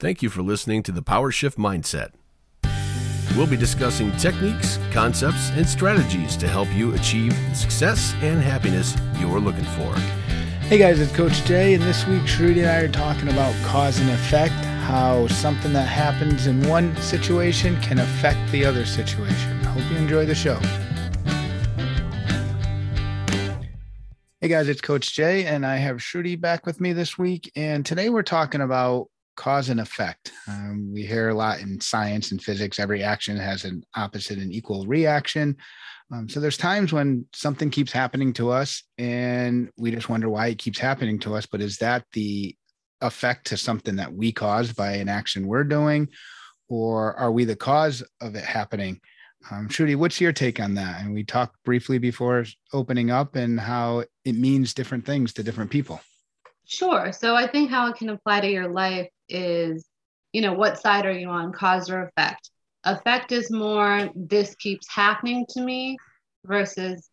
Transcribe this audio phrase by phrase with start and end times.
[0.00, 2.10] Thank you for listening to the Power Shift Mindset.
[3.36, 8.96] We'll be discussing techniques, concepts, and strategies to help you achieve the success and happiness
[9.18, 9.92] you're looking for.
[10.68, 13.98] Hey guys, it's Coach Jay, and this week Shruti and I are talking about cause
[13.98, 14.52] and effect,
[14.84, 19.64] how something that happens in one situation can affect the other situation.
[19.64, 20.60] Hope you enjoy the show.
[24.40, 27.50] Hey guys, it's Coach Jay, and I have Shruti back with me this week.
[27.56, 29.08] And today we're talking about
[29.38, 30.32] cause and effect.
[30.48, 34.52] Um, we hear a lot in science and physics every action has an opposite and
[34.52, 35.56] equal reaction.
[36.12, 40.48] Um, so there's times when something keeps happening to us and we just wonder why
[40.48, 41.46] it keeps happening to us.
[41.46, 42.56] But is that the
[43.00, 46.08] effect to something that we caused by an action we're doing?
[46.68, 49.00] Or are we the cause of it happening?
[49.52, 51.00] Um, Shruti, what's your take on that?
[51.00, 55.70] And we talked briefly before opening up and how it means different things to different
[55.70, 56.00] people.
[56.64, 57.12] Sure.
[57.12, 59.86] So I think how it can apply to your life is,
[60.32, 62.50] you know, what side are you on, cause or effect?
[62.84, 65.96] Effect is more this keeps happening to me
[66.44, 67.08] versus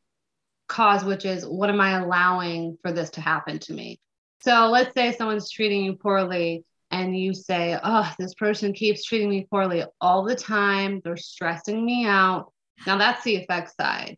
[0.68, 4.00] cause, which is what am I allowing for this to happen to me?
[4.42, 9.30] So let's say someone's treating you poorly and you say, oh, this person keeps treating
[9.30, 11.02] me poorly all the time.
[11.04, 12.52] They're stressing me out.
[12.86, 14.18] Now that's the effect side.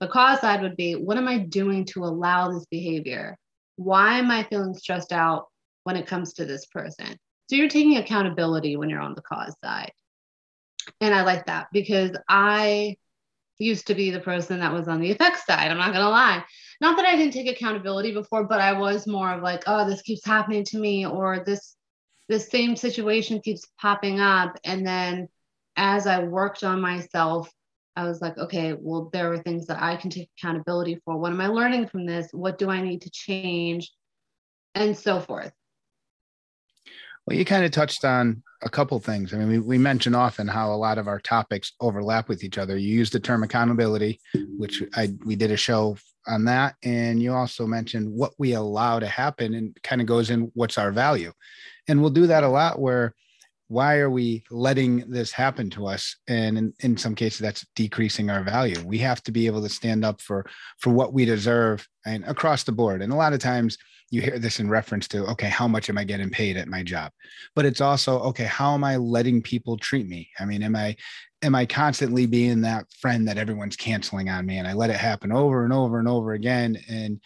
[0.00, 3.36] The cause side would be, what am I doing to allow this behavior?
[3.76, 5.48] Why am I feeling stressed out
[5.84, 7.16] when it comes to this person?
[7.48, 9.92] So you're taking accountability when you're on the cause side.
[11.00, 12.96] And I like that because I
[13.58, 15.70] used to be the person that was on the effects side.
[15.70, 16.44] I'm not going to lie.
[16.80, 20.02] Not that I didn't take accountability before, but I was more of like, oh, this
[20.02, 21.76] keeps happening to me, or this
[22.28, 24.58] the same situation keeps popping up.
[24.64, 25.28] And then
[25.76, 27.52] as I worked on myself,
[27.96, 31.16] I was like, okay, well, there are things that I can take accountability for.
[31.16, 32.28] What am I learning from this?
[32.32, 33.92] What do I need to change?
[34.74, 35.52] And so forth.
[37.26, 39.32] Well, you kind of touched on a couple things.
[39.32, 42.58] I mean, we, we mention often how a lot of our topics overlap with each
[42.58, 42.76] other.
[42.76, 44.20] You use the term accountability,
[44.58, 48.98] which I we did a show on that, and you also mentioned what we allow
[48.98, 51.32] to happen, and kind of goes in what's our value
[51.88, 53.14] and we'll do that a lot where
[53.68, 58.30] why are we letting this happen to us and in, in some cases that's decreasing
[58.30, 60.46] our value we have to be able to stand up for
[60.78, 63.78] for what we deserve and across the board and a lot of times
[64.14, 66.82] you hear this in reference to okay how much am i getting paid at my
[66.82, 67.10] job
[67.54, 70.94] but it's also okay how am i letting people treat me i mean am i
[71.42, 74.96] am i constantly being that friend that everyone's canceling on me and i let it
[74.96, 77.20] happen over and over and over again and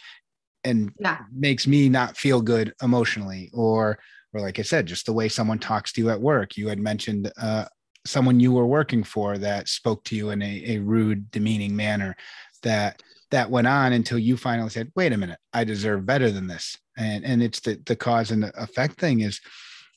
[0.65, 1.19] and yeah.
[1.33, 3.99] makes me not feel good emotionally or
[4.35, 6.57] or like I said, just the way someone talks to you at work.
[6.57, 7.65] You had mentioned uh,
[8.05, 12.17] someone you were working for that spoke to you in a, a rude, demeaning manner.
[12.63, 16.47] That that went on until you finally said, "Wait a minute, I deserve better than
[16.47, 19.41] this." And and it's the the cause and the effect thing is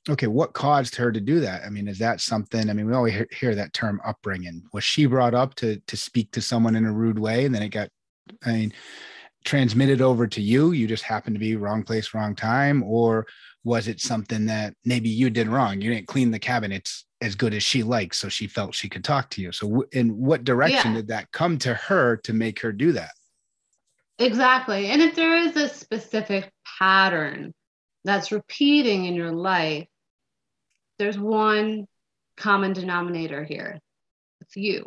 [0.10, 1.64] okay what caused her to do that?
[1.66, 4.64] I mean is that something i mean we always hear, hear, that term upbringing.
[4.74, 7.64] Was she brought up to to speak to someone in a rude way and then
[7.64, 7.90] it got
[8.46, 8.74] i mean
[9.46, 10.72] transmitted over to you?
[10.72, 12.84] You just happened to be wrong place wrong time?
[12.84, 13.26] Or
[13.64, 15.82] was it something that maybe you did wrong?
[15.82, 19.04] You didn't clean the cabinets as good as she likes so she felt she could
[19.04, 19.52] talk to you.
[19.52, 20.98] So in what direction yeah.
[20.98, 23.12] did that come to her to make her do that
[24.22, 24.88] exactly.
[24.88, 27.54] And if there is a specific pattern
[28.04, 29.88] that's repeating in your life
[30.98, 31.88] there's one
[32.38, 33.80] common denominator here.
[34.42, 34.86] It's you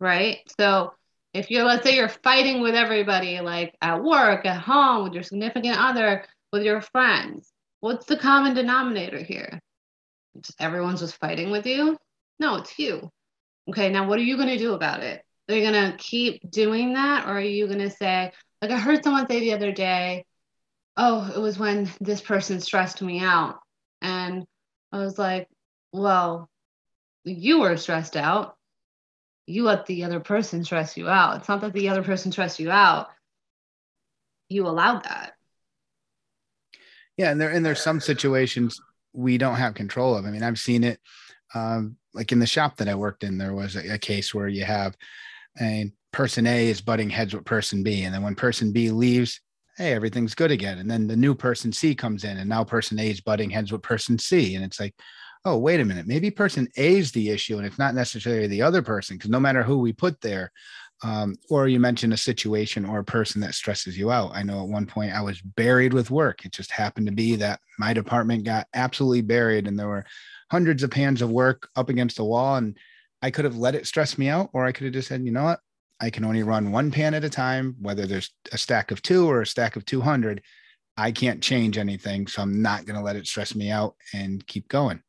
[0.00, 0.38] right?
[0.58, 0.92] So
[1.32, 5.22] if you're let's say you're fighting with everybody like at work at home with your
[5.22, 7.50] significant other with your friends
[7.80, 9.60] what's the common denominator here?
[10.40, 11.96] Just everyone's just fighting with you?
[12.38, 13.10] No it's you.
[13.70, 16.50] Okay now what are you going to do about it are you going to keep
[16.50, 18.32] doing that or are you going to say
[18.62, 20.24] like i heard someone say the other day
[20.96, 23.58] oh it was when this person stressed me out
[24.02, 24.44] and
[24.92, 25.48] i was like
[25.92, 26.48] well
[27.24, 28.56] you were stressed out
[29.46, 31.36] you let the other person stress you out.
[31.36, 33.08] It's not that the other person stressed you out.
[34.48, 35.34] You allowed that.
[37.16, 38.80] Yeah, and there and there's some situations
[39.12, 40.24] we don't have control of.
[40.24, 40.98] I mean, I've seen it
[41.54, 43.38] um, like in the shop that I worked in.
[43.38, 44.96] There was a, a case where you have
[45.60, 49.40] a person A is butting heads with person B, and then when person B leaves,
[49.76, 50.78] hey, everything's good again.
[50.78, 53.72] And then the new person C comes in, and now person A is butting heads
[53.72, 54.94] with person C, and it's like,
[55.44, 58.62] oh, wait a minute, maybe person A is the issue and it's not necessarily the
[58.62, 60.50] other person, because no matter who we put there,
[61.02, 64.30] um, or you mentioned a situation or a person that stresses you out.
[64.34, 66.46] I know at one point I was buried with work.
[66.46, 70.06] It just happened to be that my department got absolutely buried and there were
[70.50, 72.56] hundreds of pans of work up against the wall.
[72.56, 72.78] And
[73.24, 75.32] I could have let it stress me out, or I could have just said, you
[75.32, 75.60] know what?
[75.98, 79.26] I can only run one pan at a time, whether there's a stack of two
[79.30, 80.42] or a stack of 200
[80.96, 84.46] I can't change anything, so I'm not going to let it stress me out and
[84.46, 85.02] keep going.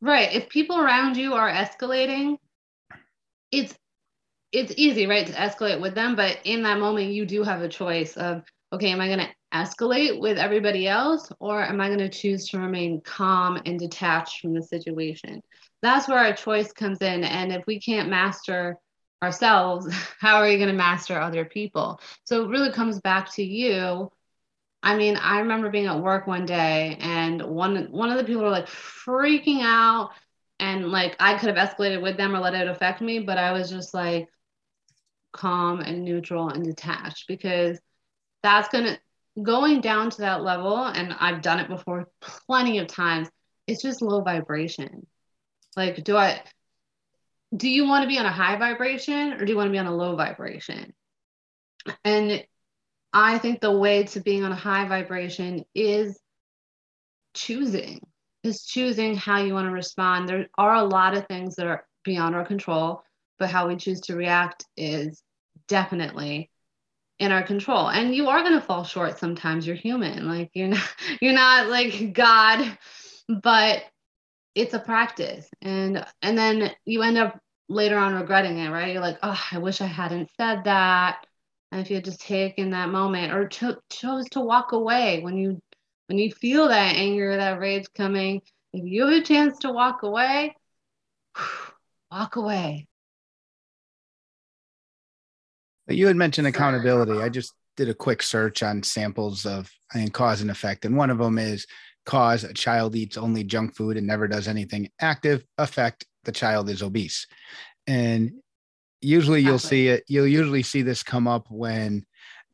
[0.00, 0.32] Right.
[0.32, 2.38] If people around you are escalating,
[3.52, 3.76] it's
[4.50, 7.68] it's easy, right, to escalate with them, but in that moment you do have a
[7.68, 11.98] choice of okay, am I going to escalate with everybody else or am I going
[11.98, 15.42] to choose to remain calm and detached from the situation?
[15.82, 18.78] That's where our choice comes in and if we can't master
[19.22, 22.00] ourselves, how are you going to master other people?
[22.24, 24.10] So it really comes back to you
[24.82, 28.42] I mean, I remember being at work one day and one one of the people
[28.42, 30.10] were like freaking out
[30.58, 33.52] and like I could have escalated with them or let it affect me, but I
[33.52, 34.28] was just like
[35.32, 37.80] calm and neutral and detached because
[38.42, 38.98] that's going to
[39.42, 43.30] going down to that level and I've done it before plenty of times.
[43.66, 45.06] It's just low vibration.
[45.76, 46.42] Like do I
[47.54, 49.78] do you want to be on a high vibration or do you want to be
[49.78, 50.94] on a low vibration?
[52.04, 52.44] And
[53.12, 56.18] I think the way to being on a high vibration is
[57.34, 58.00] choosing,
[58.42, 60.28] is choosing how you want to respond.
[60.28, 63.02] There are a lot of things that are beyond our control,
[63.38, 65.22] but how we choose to react is
[65.68, 66.50] definitely
[67.18, 67.88] in our control.
[67.88, 69.66] And you are going to fall short sometimes.
[69.66, 70.26] You're human.
[70.26, 72.78] Like you're not you're not like God,
[73.28, 73.84] but
[74.54, 75.48] it's a practice.
[75.62, 77.38] And and then you end up
[77.68, 78.92] later on regretting it, right?
[78.92, 81.24] You're like, "Oh, I wish I hadn't said that."
[81.72, 85.36] and if you had just taken that moment or cho- chose to walk away when
[85.36, 85.60] you
[86.06, 88.40] when you feel that anger that rage coming
[88.72, 90.54] if you have a chance to walk away
[92.12, 92.86] walk away
[95.88, 100.42] you had mentioned accountability i just did a quick search on samples of mean, cause
[100.42, 101.66] and effect and one of them is
[102.04, 106.68] cause a child eats only junk food and never does anything active effect the child
[106.68, 107.26] is obese.
[107.86, 108.32] And
[109.02, 112.06] usually you'll see it you'll usually see this come up when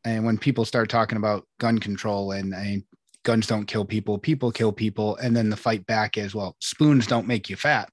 [0.03, 2.83] and when people start talking about gun control and, and
[3.23, 7.07] guns don't kill people people kill people and then the fight back is well spoons
[7.07, 7.89] don't make you fat.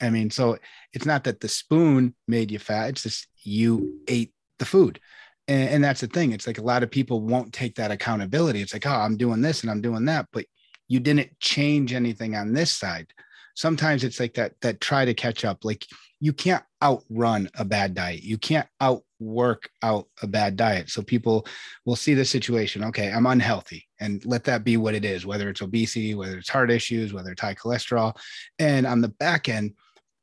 [0.00, 0.58] I mean so
[0.92, 5.00] it's not that the spoon made you fat it's just you ate the food.
[5.48, 8.60] And, and that's the thing it's like a lot of people won't take that accountability.
[8.62, 10.46] It's like oh i'm doing this and i'm doing that but
[10.92, 13.06] you didn't change anything on this side
[13.54, 15.86] sometimes it's like that that try to catch up like
[16.22, 18.22] you can't outrun a bad diet.
[18.22, 20.88] You can't outwork out a bad diet.
[20.88, 21.44] So people
[21.84, 22.84] will see the situation.
[22.84, 25.26] Okay, I'm unhealthy, and let that be what it is.
[25.26, 28.16] Whether it's obesity, whether it's heart issues, whether it's high cholesterol,
[28.60, 29.72] and on the back end,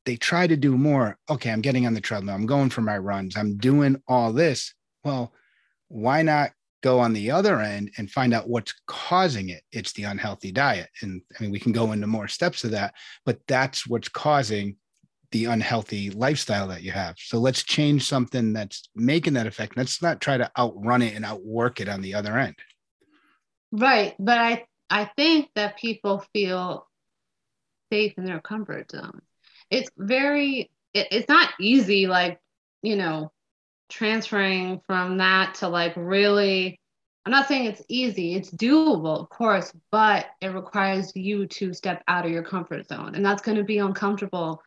[0.06, 1.18] they try to do more.
[1.28, 2.34] Okay, I'm getting on the treadmill.
[2.34, 3.36] I'm going for my runs.
[3.36, 4.72] I'm doing all this.
[5.04, 5.34] Well,
[5.88, 6.52] why not
[6.82, 10.88] go on the other end and find out what's causing it it's the unhealthy diet
[11.02, 12.94] and i mean we can go into more steps of that
[13.24, 14.76] but that's what's causing
[15.32, 17.14] the unhealthy lifestyle that you have.
[17.18, 19.76] So let's change something that's making that effect.
[19.76, 22.56] Let's not try to outrun it and outwork it on the other end.
[23.72, 24.14] Right.
[24.18, 26.88] But I I think that people feel
[27.92, 29.20] safe in their comfort zone.
[29.70, 32.40] It's very it, it's not easy like,
[32.82, 33.30] you know,
[33.90, 36.80] transferring from that to like really
[37.26, 42.02] I'm not saying it's easy, it's doable, of course, but it requires you to step
[42.08, 43.14] out of your comfort zone.
[43.14, 44.62] And that's going to be uncomfortable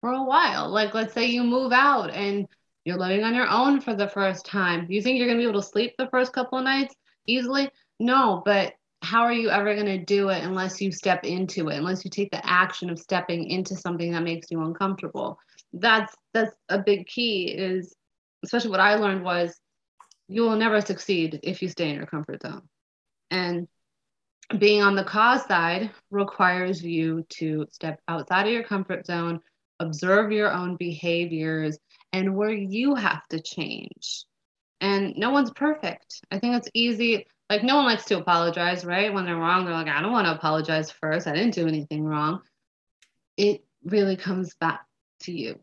[0.00, 0.70] for a while.
[0.70, 2.48] Like, let's say you move out and
[2.84, 4.86] you're living on your own for the first time.
[4.86, 6.94] Do you think you're going to be able to sleep the first couple of nights
[7.26, 7.70] easily?
[8.00, 8.72] No, but
[9.02, 12.10] how are you ever going to do it unless you step into it, unless you
[12.10, 15.38] take the action of stepping into something that makes you uncomfortable?
[15.74, 17.94] That's that's a big key is
[18.42, 19.58] especially what I learned was
[20.28, 22.62] you will never succeed if you stay in your comfort zone.
[23.30, 23.68] And
[24.58, 29.40] being on the cause side requires you to step outside of your comfort zone,
[29.80, 31.78] observe your own behaviors
[32.12, 34.24] and where you have to change.
[34.80, 36.20] And no one's perfect.
[36.30, 37.26] I think it's easy.
[37.48, 39.12] Like, no one likes to apologize, right?
[39.12, 41.26] When they're wrong, they're like, I don't want to apologize first.
[41.26, 42.40] I didn't do anything wrong.
[43.36, 44.84] It really comes back
[45.20, 45.60] to you.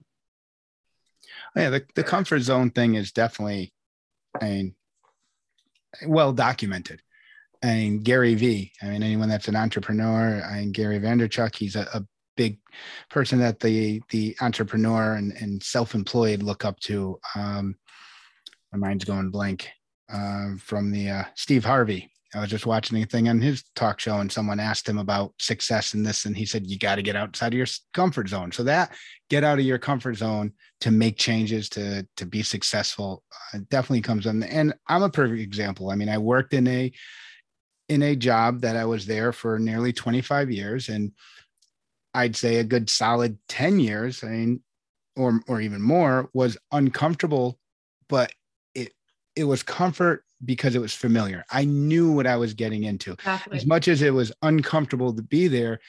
[1.55, 3.73] Yeah, the, the comfort zone thing is definitely,
[4.39, 4.75] I mean,
[6.05, 7.01] well documented.
[7.63, 8.71] I mean, Gary V.
[8.81, 12.05] I mean, anyone that's an entrepreneur, I mean, Gary Vaynerchuk, he's a, a
[12.37, 12.59] big
[13.09, 17.19] person that the the entrepreneur and, and self-employed look up to.
[17.35, 17.75] Um,
[18.71, 19.67] my mind's going blank
[20.09, 22.09] uh, from the uh, Steve Harvey.
[22.35, 25.33] I was just watching a thing on his talk show, and someone asked him about
[25.39, 28.51] success in this, and he said, "You got to get outside of your comfort zone."
[28.51, 28.93] So that
[29.29, 34.01] get out of your comfort zone to make changes to to be successful uh, definitely
[34.01, 34.43] comes in.
[34.43, 35.89] And I'm a perfect example.
[35.89, 36.91] I mean, I worked in a
[37.87, 41.11] in a job that I was there for nearly 25 years, and
[42.13, 44.63] I'd say a good solid 10 years, I mean,
[45.15, 47.57] or or even more, was uncomfortable,
[48.07, 48.31] but
[48.75, 48.93] it
[49.35, 51.43] it was comfort because it was familiar.
[51.51, 53.13] I knew what I was getting into.
[53.13, 53.57] Exactly.
[53.57, 55.79] As much as it was uncomfortable to be there,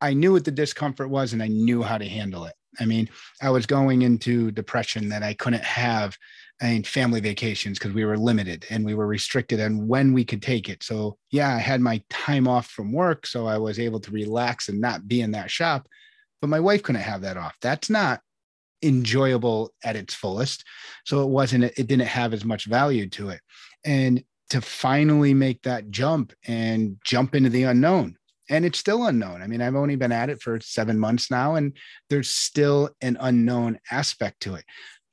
[0.00, 2.54] I knew what the discomfort was and I knew how to handle it.
[2.78, 3.08] I mean,
[3.42, 6.16] I was going into depression that I couldn't have
[6.60, 10.24] I mean, family vacations because we were limited and we were restricted on when we
[10.24, 10.82] could take it.
[10.82, 13.26] So, yeah, I had my time off from work.
[13.26, 15.86] So I was able to relax and not be in that shop.
[16.40, 17.56] But my wife couldn't have that off.
[17.62, 18.20] That's not
[18.82, 20.64] enjoyable at its fullest.
[21.04, 23.40] So it wasn't, it didn't have as much value to it.
[23.84, 28.16] And to finally make that jump and jump into the unknown.
[28.50, 29.42] And it's still unknown.
[29.42, 31.76] I mean, I've only been at it for seven months now, and
[32.08, 34.64] there's still an unknown aspect to it.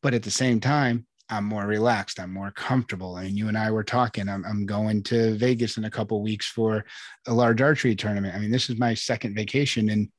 [0.01, 2.19] But at the same time, I'm more relaxed.
[2.19, 3.15] I'm more comfortable.
[3.15, 4.29] I and mean, you and I were talking.
[4.29, 6.86] I'm, I'm going to Vegas in a couple weeks for
[7.27, 8.36] a large archery tournament.
[8.36, 10.12] I mean, this is my second vacation in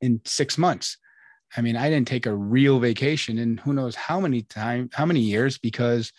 [0.00, 0.98] in six months.
[1.56, 5.06] I mean, I didn't take a real vacation in who knows how many time, how
[5.06, 6.12] many years because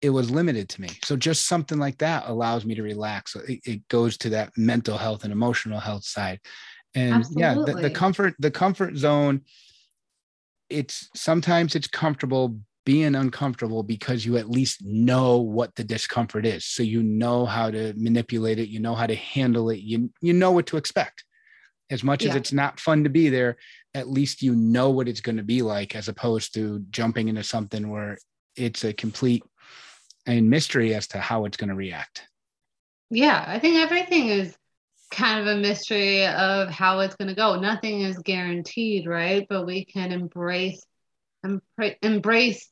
[0.00, 0.88] it was limited to me.
[1.04, 3.32] So just something like that allows me to relax.
[3.32, 6.40] So it, it goes to that mental health and emotional health side.
[6.94, 7.42] And Absolutely.
[7.42, 9.42] yeah, the, the comfort, the comfort zone.
[10.70, 16.64] It's sometimes it's comfortable being uncomfortable because you at least know what the discomfort is.
[16.64, 20.32] So you know how to manipulate it, you know how to handle it, you you
[20.32, 21.24] know what to expect.
[21.90, 22.30] As much yeah.
[22.30, 23.56] as it's not fun to be there,
[23.98, 27.42] at least you know what it's going to be like as opposed to jumping into
[27.42, 28.16] something where
[28.56, 29.42] it's a complete
[30.26, 32.26] and mystery as to how it's going to react.
[33.10, 34.56] Yeah, I think everything is
[35.10, 37.58] kind of a mystery of how it's going to go.
[37.58, 39.46] Nothing is guaranteed, right?
[39.48, 40.84] But we can embrace
[42.02, 42.68] embrace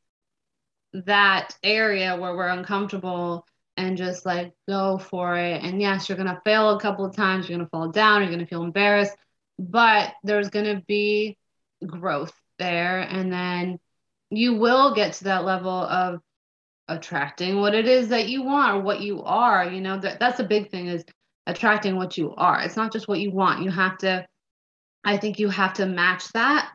[0.92, 5.62] that area where we're uncomfortable and just like go for it.
[5.62, 8.22] And yes, you're going to fail a couple of times, you're going to fall down,
[8.22, 9.14] you're going to feel embarrassed,
[9.58, 11.36] but there's going to be
[11.86, 13.00] growth there.
[13.00, 13.78] And then
[14.30, 16.20] you will get to that level of
[16.88, 19.68] attracting what it is that you want or what you are.
[19.68, 21.04] You know, that, that's a big thing is
[21.46, 22.60] attracting what you are.
[22.60, 23.62] It's not just what you want.
[23.62, 24.26] You have to,
[25.04, 26.70] I think you have to match that,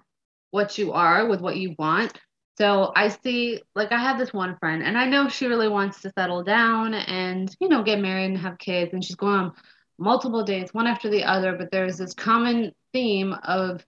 [0.52, 2.14] what you are with what you want.
[2.58, 6.02] So I see, like, I have this one friend, and I know she really wants
[6.02, 8.94] to settle down and, you know, get married and have kids.
[8.94, 9.54] And she's going on
[10.02, 11.56] multiple dates, one after the other.
[11.56, 13.86] But there's this common theme of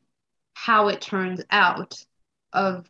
[0.54, 1.96] how it turns out,
[2.54, 2.90] of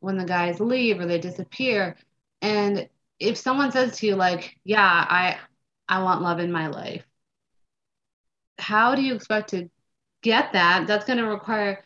[0.00, 1.96] when the guys leave or they disappear.
[2.42, 2.88] And
[3.18, 5.38] if someone says to you like, "Yeah, I
[5.88, 7.04] I want love in my life."
[8.58, 9.70] How do you expect to
[10.22, 10.86] get that?
[10.86, 11.84] That's going to require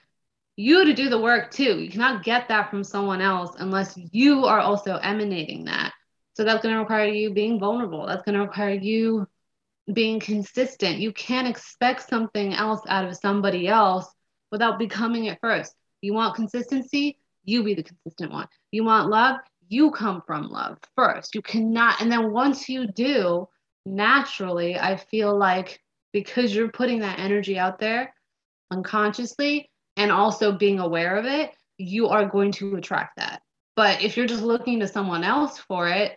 [0.56, 1.78] you to do the work too.
[1.80, 5.92] You cannot get that from someone else unless you are also emanating that.
[6.34, 8.06] So that's going to require you being vulnerable.
[8.06, 9.26] That's going to require you
[9.92, 10.98] being consistent.
[10.98, 14.06] You can't expect something else out of somebody else
[14.50, 15.74] without becoming it first.
[16.00, 18.48] You want consistency, you be the consistent one.
[18.70, 19.36] You want love,
[19.68, 21.34] you come from love first.
[21.34, 23.48] You cannot, and then once you do,
[23.86, 25.80] naturally, I feel like
[26.12, 28.14] because you're putting that energy out there
[28.70, 33.42] unconsciously and also being aware of it, you are going to attract that.
[33.76, 36.16] But if you're just looking to someone else for it,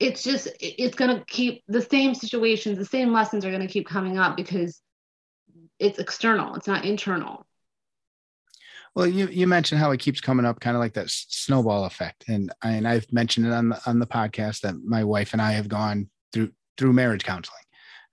[0.00, 3.72] it's just it's going to keep the same situations, the same lessons are going to
[3.72, 4.80] keep coming up because
[5.78, 7.44] it's external, it's not internal.
[8.94, 12.24] Well, you, you mentioned how it keeps coming up, kind of like that snowball effect,
[12.28, 15.42] and I, and I've mentioned it on the on the podcast that my wife and
[15.42, 17.62] I have gone through through marriage counseling,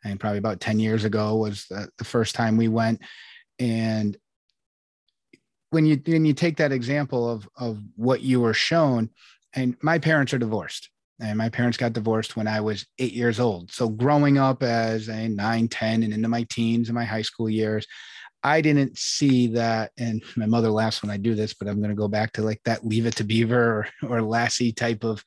[0.03, 3.01] and probably about ten years ago was the, the first time we went,
[3.57, 4.17] and
[5.69, 9.09] when you when you take that example of of what you were shown,
[9.53, 13.39] and my parents are divorced, and my parents got divorced when I was eight years
[13.39, 13.71] old.
[13.71, 17.49] So growing up as a nine, 10, and into my teens and my high school
[17.49, 17.85] years,
[18.43, 21.89] I didn't see that, and my mother laughs when I do this, but I'm going
[21.89, 25.23] to go back to like that Leave It to Beaver or, or Lassie type of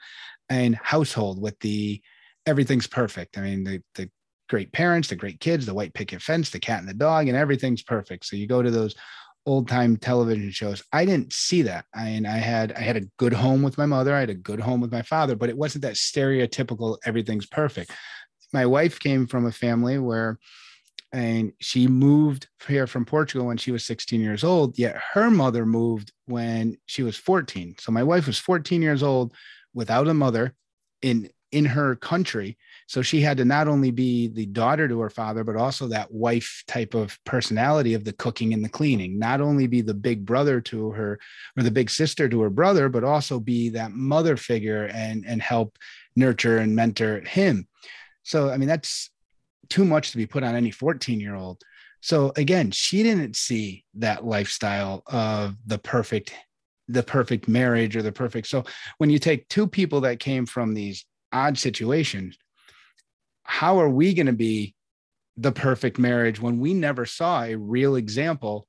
[0.49, 2.01] and household with the
[2.47, 3.37] everything's perfect.
[3.37, 4.11] I mean, the the
[4.49, 7.37] great parents, the great kids, the white picket fence, the cat and the dog, and
[7.37, 8.25] everything's perfect.
[8.25, 8.95] So you go to those
[9.49, 10.83] old time television shows.
[10.93, 11.87] I didn't see that.
[11.95, 14.15] I and I had I had a good home with my mother.
[14.15, 17.91] I had a good home with my father, but it wasn't that stereotypical everything's perfect.
[18.53, 20.39] My wife came from a family where
[21.11, 24.79] and she moved here from Portugal when she was 16 years old.
[24.79, 27.77] Yet her mother moved when she was 14.
[27.79, 29.33] So my wife was 14 years old
[29.73, 30.55] without a mother
[31.01, 32.59] in in her country.
[32.87, 36.13] So she had to not only be the daughter to her father, but also that
[36.13, 39.19] wife type of personality of the cooking and the cleaning.
[39.19, 41.19] Not only be the big brother to her
[41.57, 45.41] or the big sister to her brother, but also be that mother figure and and
[45.41, 45.79] help
[46.17, 47.67] nurture and mentor him.
[48.23, 49.11] So I mean that's
[49.69, 51.63] too much to be put on any 14 year old.
[52.01, 56.33] So again, she didn't see that lifestyle of the perfect
[56.89, 58.47] the perfect marriage or the perfect.
[58.47, 58.65] So
[58.97, 62.39] when you take two people that came from these odd situations
[63.51, 64.75] how are we going to be
[65.39, 68.67] the perfect marriage when we never saw a real example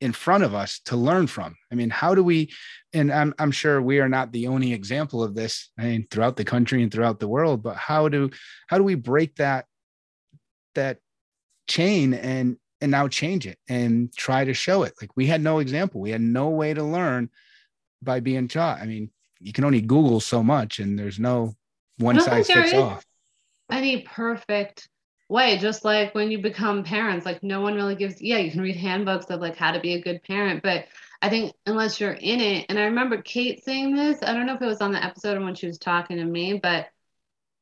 [0.00, 1.56] in front of us to learn from?
[1.72, 2.52] I mean how do we
[2.92, 6.36] and i'm, I'm sure we are not the only example of this i mean throughout
[6.36, 8.30] the country and throughout the world but how do
[8.68, 9.64] how do we break that
[10.74, 10.98] that
[11.66, 14.92] chain and and now change it and try to show it?
[15.00, 16.02] Like we had no example.
[16.02, 17.30] We had no way to learn
[18.02, 18.80] by being taught.
[18.80, 19.10] I mean
[19.40, 21.54] you can only google so much and there's no
[21.98, 23.00] one size fits all.
[23.70, 24.88] any perfect
[25.28, 28.60] way just like when you become parents like no one really gives yeah you can
[28.60, 30.84] read handbooks of like how to be a good parent but
[31.22, 34.54] i think unless you're in it and i remember kate saying this i don't know
[34.54, 36.86] if it was on the episode when she was talking to me but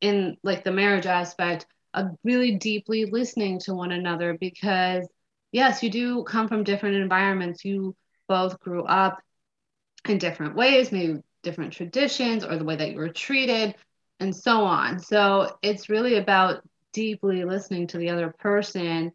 [0.02, 5.08] in like the marriage aspect of really deeply listening to one another because
[5.52, 7.64] yes you do come from different environments.
[7.64, 7.94] You
[8.28, 9.22] both grew up
[10.08, 13.74] in different ways maybe different traditions or the way that you were treated
[14.22, 14.98] and so on.
[14.98, 16.62] So it's really about
[16.92, 19.12] deeply listening to the other person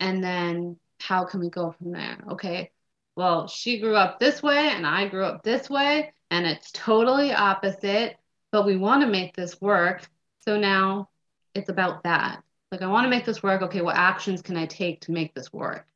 [0.00, 2.18] and then how can we go from there?
[2.32, 2.70] Okay,
[3.16, 7.32] well, she grew up this way and I grew up this way, and it's totally
[7.32, 8.16] opposite,
[8.52, 10.08] but we want to make this work.
[10.40, 11.08] So now
[11.54, 12.42] it's about that.
[12.70, 13.62] Like, I want to make this work.
[13.62, 15.86] Okay, what actions can I take to make this work?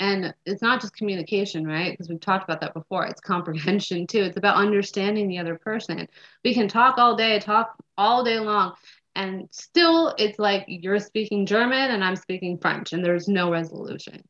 [0.00, 1.92] And it's not just communication, right?
[1.92, 3.04] Because we've talked about that before.
[3.04, 4.22] It's comprehension too.
[4.22, 6.08] It's about understanding the other person.
[6.42, 8.72] We can talk all day, talk all day long,
[9.14, 14.24] and still it's like you're speaking German and I'm speaking French, and there's no resolution.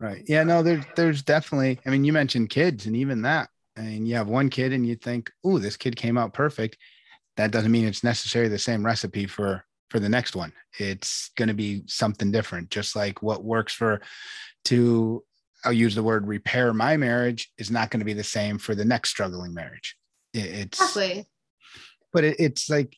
[0.00, 0.24] Right.
[0.26, 3.48] Yeah, no, there's there's definitely, I mean, you mentioned kids, and even that.
[3.78, 6.78] I mean, you have one kid and you think, oh, this kid came out perfect.
[7.36, 10.52] That doesn't mean it's necessarily the same recipe for for the next one.
[10.78, 14.00] It's going to be something different, just like what works for
[14.66, 15.22] to
[15.64, 18.74] I'll use the word repair my marriage is not going to be the same for
[18.74, 19.96] the next struggling marriage.
[20.32, 21.26] It's exactly.
[22.12, 22.96] But it, it's like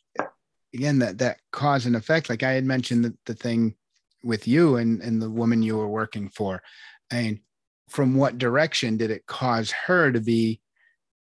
[0.75, 2.29] again that that cause and effect.
[2.29, 3.75] Like I had mentioned the, the thing
[4.23, 6.63] with you and and the woman you were working for.
[7.11, 7.41] I mean,
[7.89, 10.61] from what direction did it cause her to be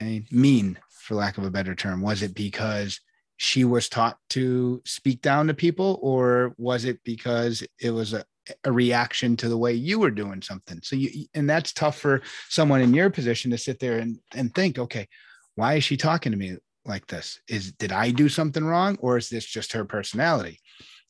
[0.01, 2.03] I mean, mean, for lack of a better term?
[2.03, 3.01] Was it because
[3.43, 8.25] she was taught to speak down to people or was it because it was a,
[8.63, 10.79] a reaction to the way you were doing something?
[10.81, 14.55] So you and that's tough for someone in your position to sit there and, and
[14.55, 15.09] think okay
[15.57, 17.41] why is she talking to me like this?
[17.49, 20.61] Is did i do something wrong or is this just her personality?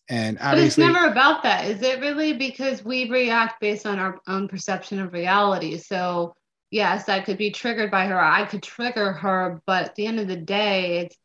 [0.09, 1.67] And obviously but it's never about that.
[1.67, 5.77] Is it really because we react based on our own perception of reality?
[5.77, 6.35] So
[6.71, 10.19] yes i could be triggered by her i could trigger her but at the end
[10.19, 11.17] of the day it's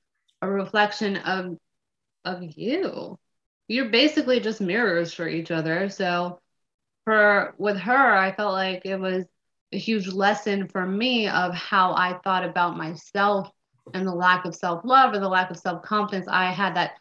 [0.42, 1.58] a reflection of
[2.26, 3.18] of you.
[3.68, 5.90] You're basically just mirrors for each other.
[5.90, 6.40] So
[7.06, 9.26] for with her, I felt like it was
[9.74, 13.50] a huge lesson for me of how I thought about myself
[13.94, 16.94] and the lack of self-love or the lack of self-confidence I had that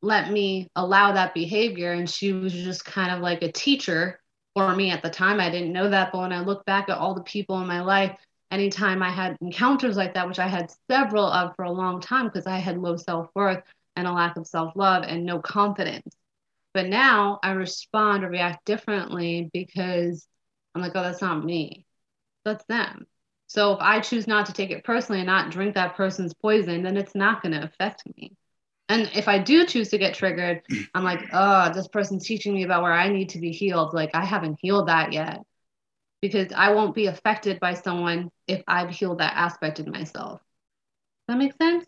[0.00, 1.92] let me allow that behavior.
[1.92, 4.20] And she was just kind of like a teacher
[4.54, 5.40] for me at the time.
[5.40, 7.82] I didn't know that, but when I look back at all the people in my
[7.82, 8.16] life
[8.52, 12.26] anytime I had encounters like that, which I had several of for a long time
[12.26, 13.62] because I had low self worth
[13.96, 16.14] and a lack of self love and no confidence.
[16.74, 20.26] But now I respond or react differently because
[20.74, 21.86] I'm like, oh, that's not me.
[22.44, 23.06] That's them.
[23.46, 26.82] So if I choose not to take it personally and not drink that person's poison,
[26.82, 28.36] then it's not going to affect me.
[28.88, 30.62] And if I do choose to get triggered,
[30.94, 33.94] I'm like, oh, this person's teaching me about where I need to be healed.
[33.94, 35.40] Like I haven't healed that yet
[36.22, 40.40] because I won't be affected by someone if I've healed that aspect in myself.
[40.40, 41.84] Does that make sense?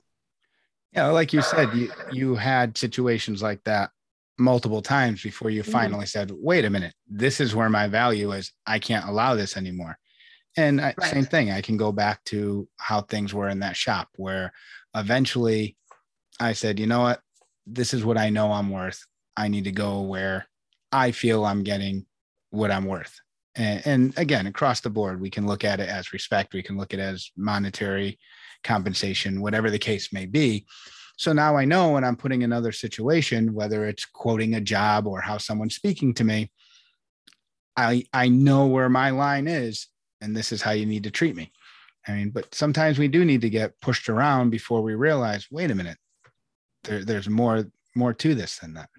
[0.92, 3.90] Yeah, like you said, you you had situations like that
[4.38, 5.73] multiple times before you mm-hmm.
[5.73, 8.53] finally said, "Wait a minute, this is where my value is.
[8.66, 9.97] I can't allow this anymore."
[10.57, 11.11] And I, right.
[11.11, 14.53] same thing, I can go back to how things were in that shop where
[14.94, 15.77] eventually
[16.38, 17.20] I said, "You know what?
[17.66, 19.05] This is what I know I'm worth.
[19.37, 20.47] I need to go where
[20.92, 22.07] I feel I'm getting
[22.51, 23.20] what I'm worth."
[23.57, 26.55] And, and, again, across the board, we can look at it as respect.
[26.55, 28.19] We can look at it as monetary
[28.64, 30.67] compensation, whatever the case may be.
[31.17, 35.21] So now I know when I'm putting another situation, whether it's quoting a job or
[35.21, 36.51] how someone's speaking to me,
[37.77, 39.88] I I know where my line is,
[40.21, 41.53] and this is how you need to treat me.
[42.07, 45.71] I mean, but sometimes we do need to get pushed around before we realize, wait
[45.71, 45.99] a minute,
[46.85, 48.90] there, there's more more to this than that.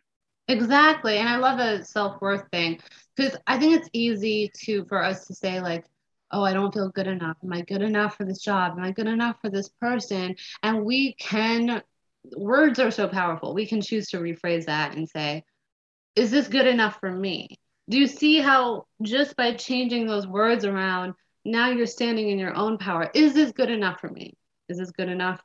[0.48, 1.18] Exactly.
[1.18, 2.80] And I love the self worth thing
[3.16, 5.86] because I think it's easy to for us to say, like,
[6.32, 7.38] oh, I don't feel good enough.
[7.44, 8.74] Am I good enough for this job?
[8.78, 10.36] Am I good enough for this person?
[10.64, 11.82] And we can,
[12.36, 13.54] words are so powerful.
[13.54, 15.44] We can choose to rephrase that and say,
[16.16, 17.60] is this good enough for me?
[17.90, 22.56] Do you see how just by changing those words around, now you're standing in your
[22.56, 23.10] own power?
[23.14, 24.34] Is this good enough for me?
[24.70, 25.42] Is this good enough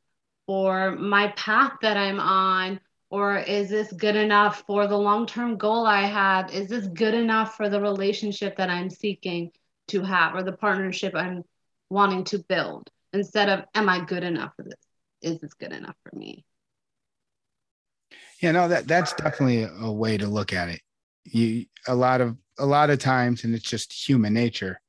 [0.46, 2.80] for my path that I'm on?
[3.10, 6.52] Or is this good enough for the long term goal I have?
[6.52, 9.50] Is this good enough for the relationship that I'm seeking
[9.88, 11.42] to have or the partnership I'm
[11.88, 12.88] wanting to build?
[13.12, 14.74] Instead of, am I good enough for this?
[15.22, 16.44] Is this good enough for me?
[18.40, 20.80] Yeah, no, that that's definitely a way to look at it.
[21.24, 24.80] You a lot of a lot of times, and it's just human nature.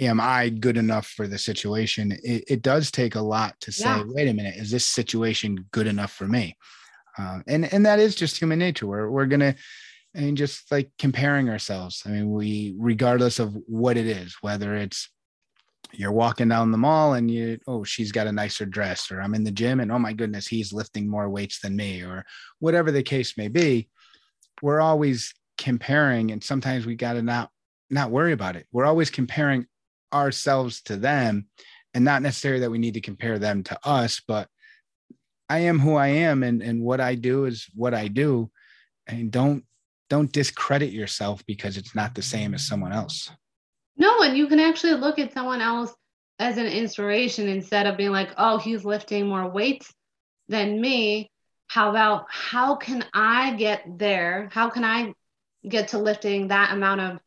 [0.00, 2.12] Am I good enough for the situation?
[2.22, 4.02] It, it does take a lot to say, yeah.
[4.06, 6.56] wait a minute, is this situation good enough for me?
[7.18, 8.86] Uh, and and that is just human nature.
[8.86, 9.54] We're we're gonna
[10.16, 12.02] I mean, just like comparing ourselves.
[12.04, 15.08] I mean, we regardless of what it is, whether it's
[15.92, 19.34] you're walking down the mall and you oh she's got a nicer dress or i'm
[19.34, 22.24] in the gym and oh my goodness he's lifting more weights than me or
[22.58, 23.88] whatever the case may be
[24.62, 27.50] we're always comparing and sometimes we got to not
[27.88, 29.66] not worry about it we're always comparing
[30.12, 31.46] ourselves to them
[31.92, 34.48] and not necessarily that we need to compare them to us but
[35.50, 38.50] i am who i am and and what i do is what i do
[39.06, 39.64] and don't
[40.08, 43.30] don't discredit yourself because it's not the same as someone else
[44.00, 45.94] no, and you can actually look at someone else
[46.38, 49.92] as an inspiration instead of being like, oh, he's lifting more weights
[50.48, 51.30] than me.
[51.66, 54.48] How about how can I get there?
[54.52, 55.12] How can I
[55.68, 57.20] get to lifting that amount of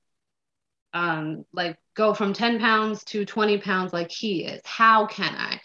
[0.96, 4.62] um like go from 10 pounds to 20 pounds like he is?
[4.66, 5.62] How can I?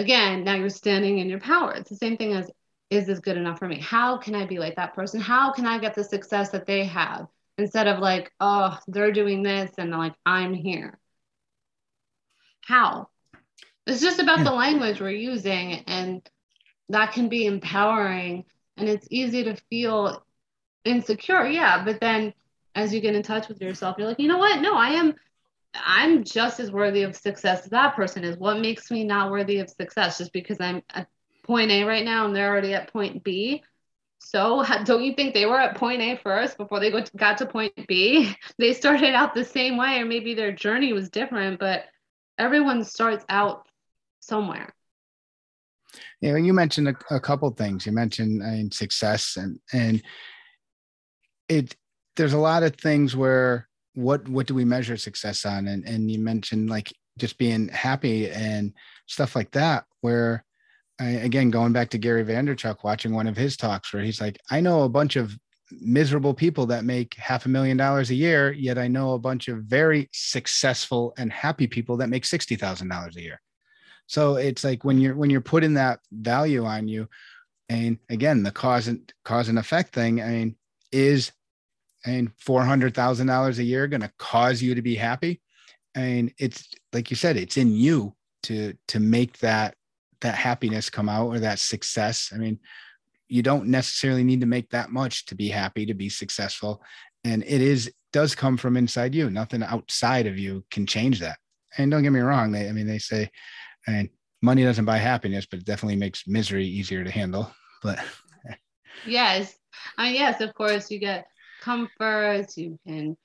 [0.00, 1.72] Again, now you're standing in your power.
[1.72, 2.50] It's the same thing as
[2.90, 3.78] is this good enough for me?
[3.78, 5.20] How can I be like that person?
[5.20, 7.28] How can I get the success that they have?
[7.60, 10.98] instead of like, oh, they're doing this and like I'm here.
[12.62, 13.08] How?
[13.86, 14.44] It's just about yeah.
[14.44, 14.56] the hmm.
[14.56, 16.28] language we're using, and
[16.88, 18.44] that can be empowering.
[18.76, 20.24] And it's easy to feel
[20.84, 21.84] insecure, yeah.
[21.84, 22.32] But then
[22.74, 24.60] as you get in touch with yourself, you're like, you know what?
[24.60, 25.14] No, I am.
[25.74, 28.36] I'm just as worthy of success as that person is.
[28.36, 31.08] What makes me not worthy of success just because I'm at
[31.44, 33.62] point A right now and they're already at point B?
[34.18, 37.72] So, don't you think they were at point A first before they got to point
[37.88, 38.34] B?
[38.58, 41.84] They started out the same way, or maybe their journey was different, but
[42.36, 43.66] everyone starts out
[44.20, 44.74] somewhere.
[46.20, 47.86] Yeah, you mentioned a, a couple things.
[47.86, 50.02] You mentioned I mean, success, and and
[51.48, 51.74] it.
[52.16, 56.10] There's a lot of things where what what do we measure success on, and and
[56.10, 58.72] you mentioned like just being happy and
[59.06, 60.44] stuff like that, where
[61.00, 64.38] I, again, going back to Gary Vaynerchuk, watching one of his talks where he's like,
[64.50, 65.36] I know a bunch of
[65.80, 69.48] miserable people that make half a million dollars a year, yet I know a bunch
[69.48, 73.40] of very successful and happy people that make sixty thousand dollars a year.
[74.06, 77.08] So it's like when you're when you're putting that value on you,
[77.68, 80.56] and again, the cause and cause and effect thing, I mean,
[80.92, 81.32] is
[82.04, 85.40] Thousand dollars a year going to cause you to be happy?
[85.94, 89.74] And it's like you said, it's in you to to make that
[90.20, 92.30] that happiness come out or that success.
[92.34, 92.58] I mean,
[93.28, 96.82] you don't necessarily need to make that much to be happy, to be successful.
[97.24, 99.30] And it is does come from inside you.
[99.30, 101.38] Nothing outside of you can change that.
[101.78, 103.30] And don't get me wrong, they I mean they say
[103.86, 104.08] and
[104.42, 107.52] money doesn't buy happiness, but it definitely makes misery easier to handle.
[107.82, 107.98] But
[109.06, 109.54] yes.
[109.98, 111.26] Uh, yes, of course you get
[111.60, 113.16] comforts, you can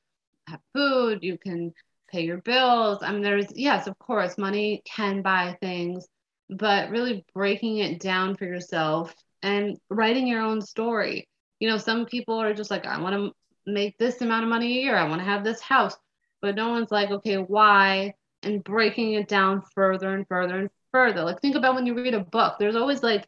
[0.48, 1.74] have food, you can
[2.12, 3.00] pay your bills.
[3.02, 6.08] I mean, there's, yes, of course, money can buy things,
[6.50, 11.28] but really breaking it down for yourself and writing your own story.
[11.60, 13.32] You know, some people are just like, I want to
[13.66, 15.96] make this amount of money a year, I want to have this house,
[16.42, 18.14] but no one's like, okay, why?
[18.44, 21.24] And breaking it down further and further and further.
[21.24, 23.28] Like, think about when you read a book, there's always like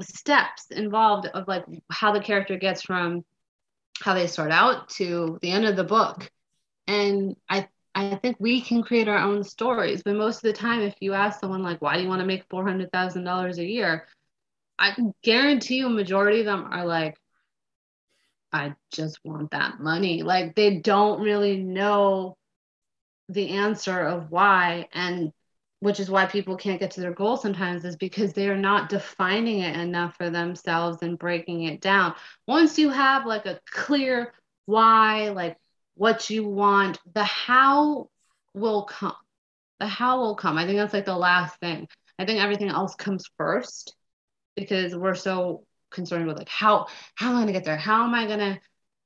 [0.00, 3.24] steps involved of like how the character gets from
[4.00, 6.30] how they start out to the end of the book.
[6.86, 10.02] And I I think we can create our own stories.
[10.04, 12.26] But most of the time, if you ask someone like, why do you want to
[12.26, 14.06] make four hundred thousand dollars a year?
[14.78, 17.18] I guarantee you a majority of them are like,
[18.52, 20.22] I just want that money.
[20.22, 22.36] Like they don't really know
[23.28, 24.88] the answer of why.
[24.92, 25.32] And
[25.80, 28.88] which is why people can't get to their goal sometimes is because they are not
[28.88, 32.14] defining it enough for themselves and breaking it down.
[32.46, 34.32] Once you have like a clear
[34.66, 35.56] why, like
[35.94, 38.08] what you want, the how
[38.54, 39.14] will come.
[39.78, 40.58] The how will come.
[40.58, 41.86] I think that's like the last thing.
[42.18, 43.94] I think everything else comes first
[44.56, 47.76] because we're so concerned with like how how am I gonna get there?
[47.76, 48.58] How am I gonna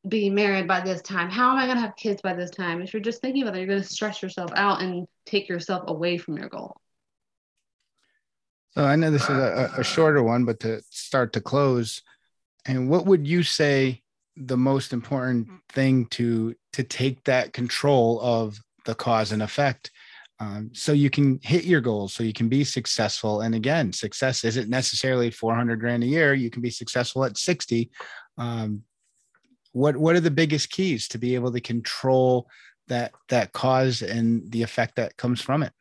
[0.06, 1.30] be married by this time?
[1.30, 2.82] How am I gonna have kids by this time?
[2.82, 6.18] If you're just thinking about it, you're gonna stress yourself out and take yourself away
[6.18, 6.76] from your goal.
[8.72, 12.02] So I know this is a, a shorter one, but to start to close,
[12.66, 14.02] and what would you say
[14.36, 19.90] the most important thing to to take that control of the cause and effect
[20.40, 24.44] um, so you can hit your goals so you can be successful and again success
[24.44, 27.90] isn't necessarily 400 grand a year you can be successful at 60
[28.38, 28.82] um,
[29.72, 32.48] what what are the biggest keys to be able to control
[32.88, 35.72] that that cause and the effect that comes from it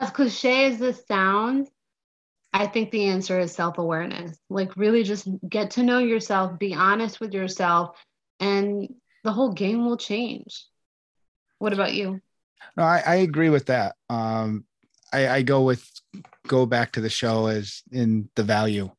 [0.00, 1.70] as cliche as this sounds
[2.52, 7.20] i think the answer is self-awareness like really just get to know yourself be honest
[7.20, 7.96] with yourself
[8.40, 8.92] and
[9.24, 10.66] the whole game will change
[11.58, 12.20] what about you
[12.76, 13.96] no, I, I agree with that.
[14.08, 14.64] Um,
[15.12, 15.88] I, I go with
[16.46, 18.90] go back to the show as in the value.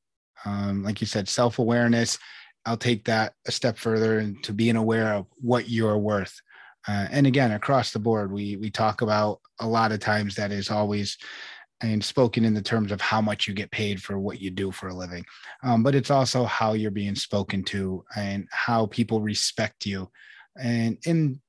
[0.45, 2.19] Um, like you said, self awareness.
[2.65, 6.39] I'll take that a step further into being aware of what you're worth.
[6.87, 10.51] Uh, and again, across the board, we we talk about a lot of times that
[10.51, 11.17] is always
[11.81, 14.71] and spoken in the terms of how much you get paid for what you do
[14.71, 15.25] for a living.
[15.63, 20.09] Um, but it's also how you're being spoken to and how people respect you.
[20.57, 21.41] And in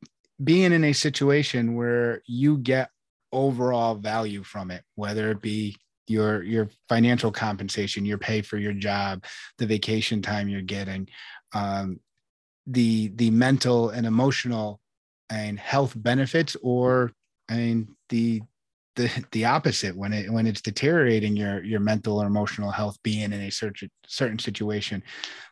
[0.43, 2.91] being in a situation where you get
[3.33, 8.73] overall value from it, whether it be your your financial compensation, your pay for your
[8.73, 9.25] job,
[9.59, 11.09] the vacation time you're getting,
[11.55, 12.01] um,
[12.67, 14.81] the the mental and emotional
[15.31, 17.13] and health benefits, or
[17.49, 18.43] I mean the
[18.97, 23.33] the the opposite when it when it's deteriorating your your mental or emotional health being
[23.33, 25.03] in a certain certain situation.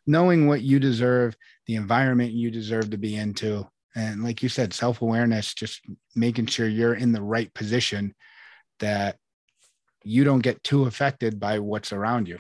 [0.07, 1.37] Knowing what you deserve
[1.67, 5.81] the environment you deserve to be into and like you said self-awareness just
[6.17, 8.15] making sure you're in the right position
[8.81, 9.17] that
[10.05, 12.38] you don't get too affected by what's around you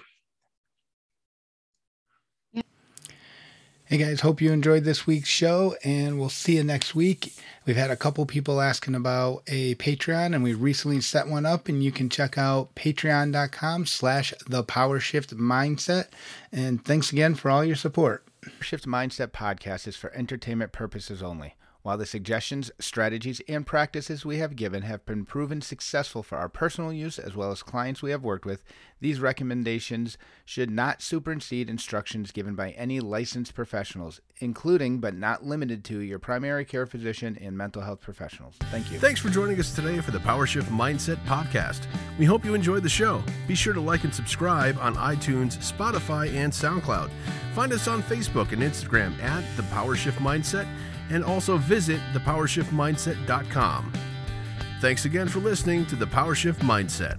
[3.92, 7.34] Hey guys, hope you enjoyed this week's show and we'll see you next week.
[7.66, 11.68] We've had a couple people asking about a Patreon and we recently set one up
[11.68, 16.06] and you can check out patreon.com slash the power shift mindset.
[16.50, 18.24] And thanks again for all your support.
[18.62, 21.54] Shift Mindset podcast is for entertainment purposes only.
[21.82, 26.48] While the suggestions, strategies, and practices we have given have been proven successful for our
[26.48, 28.62] personal use as well as clients we have worked with,
[29.00, 35.82] these recommendations should not supersede instructions given by any licensed professionals, including but not limited
[35.86, 38.54] to your primary care physician and mental health professionals.
[38.70, 39.00] Thank you.
[39.00, 41.86] Thanks for joining us today for the PowerShift Mindset podcast.
[42.16, 43.24] We hope you enjoyed the show.
[43.48, 47.10] Be sure to like and subscribe on iTunes, Spotify, and SoundCloud.
[47.56, 50.68] Find us on Facebook and Instagram at the PowerShift Mindset
[51.12, 53.92] and also visit thepowershiftmindset.com.
[54.80, 57.18] Thanks again for listening to the PowerShift Mindset.